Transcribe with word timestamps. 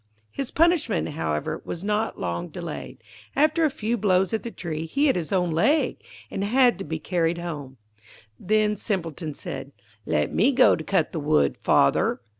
His 0.31 0.49
punishment, 0.49 1.09
however, 1.09 1.61
was 1.63 1.83
not 1.83 2.19
long 2.19 2.47
delayed. 2.47 3.03
After 3.35 3.65
a 3.65 3.69
few 3.69 3.97
blows 3.97 4.33
at 4.33 4.41
the 4.41 4.49
tree, 4.49 4.87
he 4.87 5.05
hit 5.05 5.15
his 5.15 5.31
own 5.31 5.51
leg, 5.51 5.97
and 6.31 6.43
had 6.43 6.79
to 6.79 6.83
be 6.83 6.97
carried 6.97 7.37
home. 7.37 7.77
Then 8.39 8.75
Simpleton 8.77 9.35
said, 9.35 9.73
'Let 10.07 10.33
me 10.33 10.53
go 10.53 10.75
to 10.75 10.83
cut 10.83 11.11
the 11.11 11.19
wood, 11.19 11.55
father.' 11.55 12.19